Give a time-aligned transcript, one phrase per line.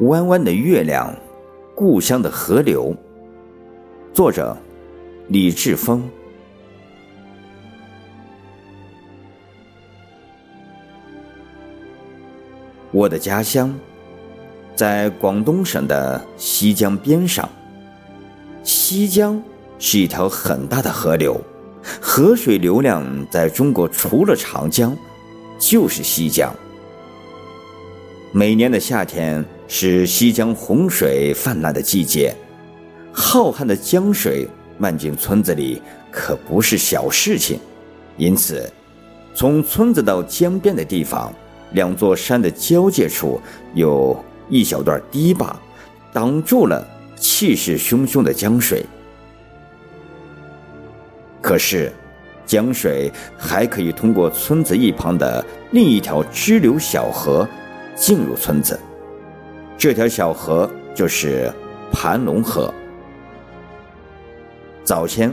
[0.00, 1.14] 弯弯的月亮，
[1.74, 2.96] 故乡的河流。
[4.14, 4.56] 作者：
[5.28, 6.02] 李志峰。
[12.90, 13.78] 我的家乡
[14.74, 17.46] 在广东省的西江边上。
[18.62, 19.42] 西江
[19.78, 21.38] 是一条很大的河流，
[22.00, 24.96] 河水流量在中国除了长江，
[25.58, 26.50] 就是西江。
[28.32, 32.34] 每年的夏天是西江洪水泛滥的季节，
[33.12, 34.44] 浩瀚的江水
[34.76, 37.56] 漫进村子里可不是小事情。
[38.16, 38.68] 因此，
[39.32, 41.32] 从村子到江边的地方，
[41.70, 43.40] 两座山的交界处
[43.72, 45.54] 有一小段堤坝，
[46.12, 48.84] 挡住了气势汹汹的江水。
[51.40, 51.92] 可是，
[52.44, 57.48] 江水还可以通过村子一旁的另一条支流小河。
[57.96, 58.80] 进入村子，
[59.80, 61.50] 这条小河就是
[61.90, 62.70] 盘龙河。
[64.84, 65.32] 早先，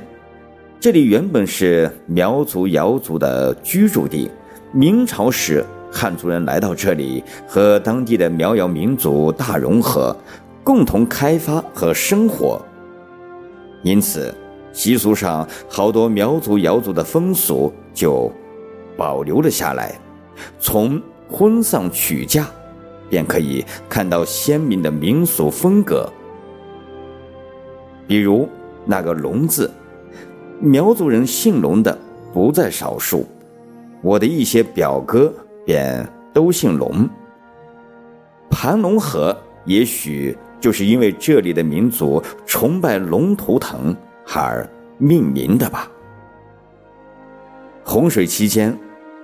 [0.79, 4.31] 这里原本是苗族、瑶族的居住地。
[4.71, 10.15] 明朝时，汉族人来到这里，和当地的苗瑶民族大融合，
[10.63, 12.65] 共同开发和生活。
[13.83, 14.33] 因此，
[14.71, 18.31] 习俗上好多苗族、瑶族的风俗就
[18.95, 19.93] 保留了下来。
[20.57, 22.49] 从婚丧娶嫁。
[23.09, 26.09] 便可以看到鲜明的民俗风格，
[28.07, 28.47] 比如
[28.85, 29.71] 那个“龙”字，
[30.59, 31.97] 苗族人姓龙的
[32.33, 33.25] 不在少数。
[34.01, 35.33] 我的一些表哥
[35.65, 37.07] 便都姓龙。
[38.49, 43.95] 盘龙河也许就是因为这里的民族崇拜龙图腾
[44.33, 44.67] 而
[44.97, 45.89] 命名的吧。
[47.83, 48.77] 洪水期间，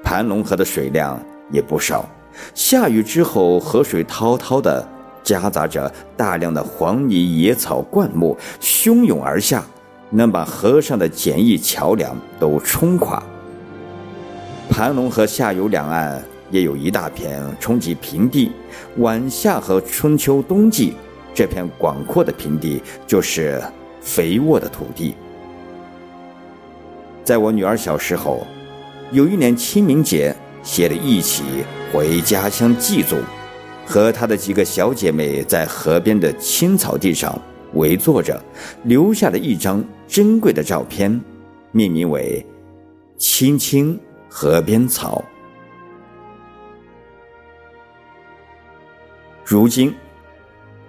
[0.04, 1.20] 盘龙河的水量
[1.52, 2.10] 也不少。
[2.54, 4.88] 下雨之后，河水滔滔的，
[5.24, 9.64] 夹杂着大量的黄泥、野草、灌木，汹涌而下，
[10.10, 13.22] 能把河上的简易桥梁都冲垮。
[14.70, 18.52] 盘龙河下游两岸也有一大片冲积平地，
[18.98, 20.94] 晚夏和春秋冬季，
[21.34, 23.62] 这片广阔的平地就是
[24.02, 25.16] 肥沃的土地。
[27.24, 28.46] 在我女儿小时候，
[29.12, 30.36] 有一年清明节。
[30.64, 31.44] 写了一起
[31.94, 33.18] 回家乡祭祖，
[33.86, 37.40] 和他的几个小姐妹在河边的青草地上
[37.74, 38.44] 围坐着，
[38.86, 41.22] 留下了一张珍贵的照片，
[41.72, 42.44] 命名为
[43.20, 45.24] 《青青河边草》。
[49.46, 49.94] 如今，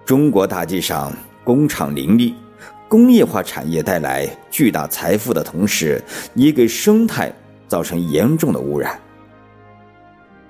[0.07, 1.13] 中国大地上
[1.45, 2.35] 工厂林立，
[2.89, 7.31] 工业化产业带来巨大财富的同时，也给生态
[7.69, 8.99] 造成严重的污染。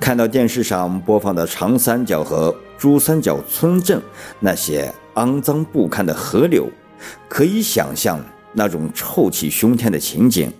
[0.04, 3.98] 看到电视上播放的长三角和珠三角村镇
[4.38, 6.68] 那些肮脏不堪的河流，
[7.26, 8.22] 可以想象
[8.52, 10.52] 那种臭气熏天的情景。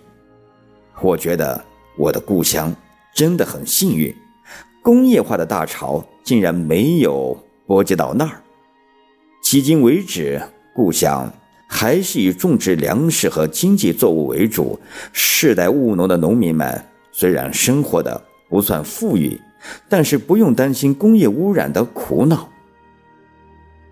[1.03, 1.63] 我觉得
[1.99, 2.75] 我的故乡
[3.15, 4.17] 真的很幸运，
[4.83, 8.41] 工业化的大潮竟然没有波及到那儿。
[9.45, 10.41] 迄今为止，
[10.75, 11.31] 故乡
[11.69, 14.81] 还是以种植粮食和经济作物为主，
[15.13, 16.83] 世代务农的农民们
[17.13, 18.19] 虽然生活的。
[18.49, 19.41] 不算富裕，
[19.89, 22.49] 但是不用担心工业污染的苦恼。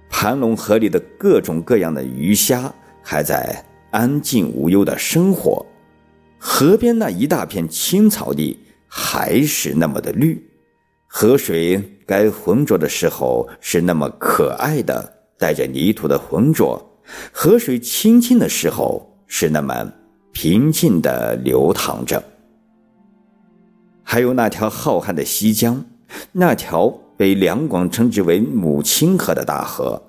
[0.08, 5.64] 盘龙河里的各种各样的鱼虾还在安静无忧的生活，
[6.38, 10.40] 河边那一大片青草地还是那么的绿，
[11.06, 16.80] 河水该浑浊的时候是那么可爱的带着泥土的浑浊，
[17.32, 19.92] 河水清清的时候是那么
[20.30, 22.22] 平静的流淌着。
[24.12, 25.82] 还有那条浩瀚的西江，
[26.32, 26.86] 那条
[27.16, 30.02] 被两广称之为母亲河的大河，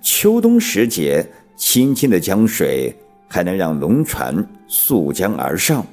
[0.00, 2.96] 秋冬时节，清清的江水
[3.28, 4.34] 还能让龙船
[4.66, 5.84] 溯江而上，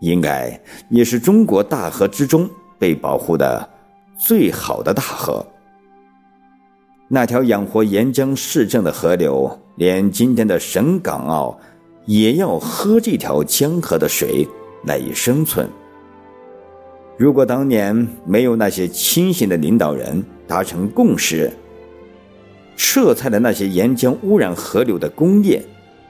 [0.00, 3.70] 应该也是中国大河之中被保护的
[4.18, 5.46] 最好的大河。
[7.06, 11.56] 那条养活沿江市镇的河流，连今天的省港澳
[12.06, 14.44] 也要喝这条江河的水
[14.86, 15.70] 来以生存。
[17.20, 21.52] 如果当年没有那些清醒的领导人达成共识，
[22.78, 25.62] 撤菜的那些沿江污染河流的工业，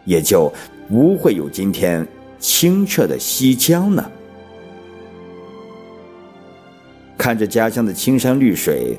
[0.04, 0.52] 也就
[0.88, 2.06] 不会有今天
[2.38, 4.08] 清澈的西江呢。
[7.18, 8.96] 看着家乡的青山绿水，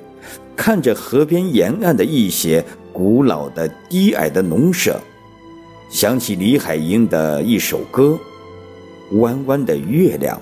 [0.53, 2.61] 看着河边沿岸的一些
[2.91, 4.99] 古老的低矮的农舍，
[5.89, 8.19] 想起李海英的一首歌
[9.19, 10.37] 《弯弯的月亮》。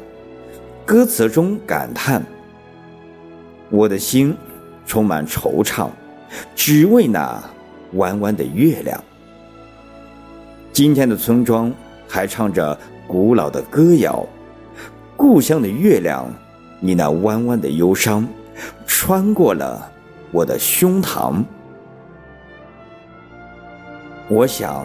[0.90, 2.20] 歌词中感叹
[3.70, 4.36] ：“我的心
[4.88, 5.88] 充满惆怅，
[6.56, 7.40] 只为那
[7.94, 9.00] 弯弯的月亮。
[10.74, 11.72] 今天的村庄
[12.08, 12.76] 还唱着
[13.08, 14.26] 古老的歌谣，
[15.16, 16.28] 故乡的月亮，
[16.80, 18.28] 你那弯弯的忧伤，
[18.88, 19.92] 穿过了
[20.32, 21.44] 我的胸膛。
[24.28, 24.84] 我想，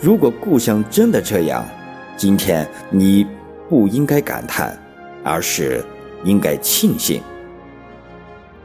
[0.00, 1.64] 如果故乡真的这样，
[2.16, 3.24] 今天你
[3.68, 4.76] 不应该感叹，
[5.24, 5.84] 而是
[6.24, 7.20] 应该庆幸。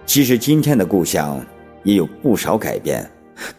[0.05, 1.39] 其实今天的故乡
[1.83, 3.09] 也有不少改变，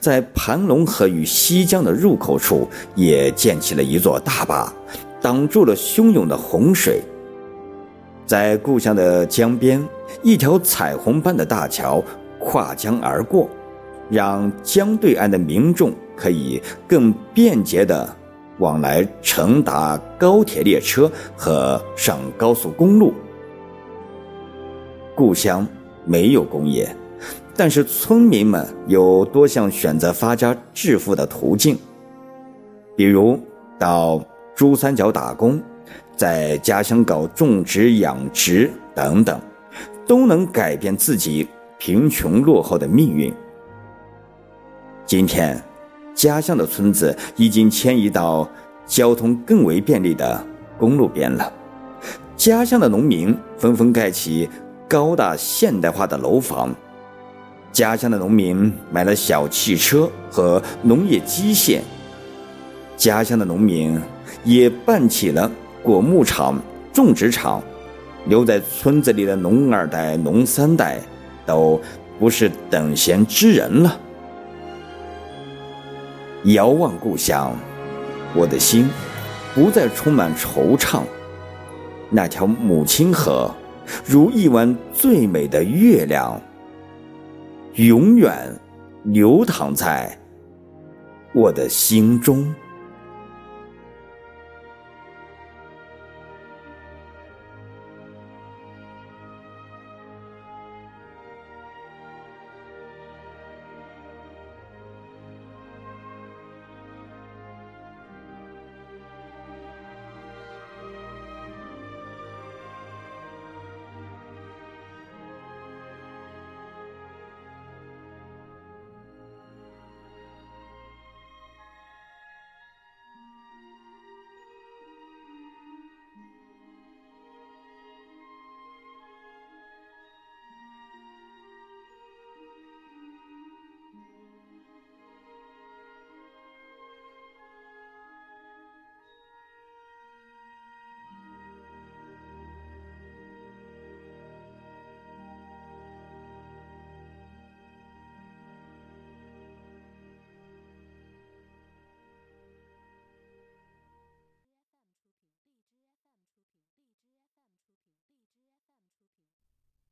[0.01, 4.73] 在盘龙河与西江的入口处，也建起了一座大坝，
[5.21, 7.03] 挡住了汹涌的洪水。
[8.27, 9.83] 在故乡的江边，
[10.23, 12.03] 一条彩虹般的大桥
[12.39, 13.49] 跨江而过，
[14.11, 15.93] 让江对岸的民众。
[16.21, 18.17] 可以更便捷地
[18.59, 23.13] 往来乘搭高铁列车和上高速公路。
[25.15, 25.67] 故乡
[26.05, 26.95] 没有工业，
[27.57, 31.77] 但是村民们有多项选择发家致富的途径，
[32.97, 33.39] 比如
[33.79, 34.25] 到
[34.55, 35.61] 珠三角打工，
[36.17, 39.41] 在家乡搞种植养殖等等，
[40.07, 41.47] 都能改变自己
[41.79, 43.33] 贫穷落后的命运。
[45.05, 45.61] 今天。
[46.19, 48.49] 家乡的村子已经迁移到
[48.85, 50.45] 交通更为便利的
[50.77, 51.53] 公路边了，
[52.37, 54.51] 家乡的农民纷纷盖起
[54.89, 56.75] 高大现代化的楼房，
[57.71, 61.79] 家乡的农民买了小汽车和农业机械，
[62.97, 63.97] 家乡的农民
[64.43, 65.49] 也办起了
[65.85, 66.61] 果木厂、
[66.93, 67.63] 种植厂，
[68.27, 70.99] 留在村子里的农二代、农三代
[71.47, 71.81] 都
[72.19, 74.01] 不是等闲之人了。
[76.45, 77.57] 遥望故乡，
[78.35, 78.89] 我的心
[79.55, 81.03] 不再充满惆怅。
[82.11, 83.53] 那条母亲河，
[84.05, 86.41] 如一弯最美的月亮，
[87.75, 88.55] 永远
[89.03, 90.17] 流淌在
[91.35, 92.55] 我的心中。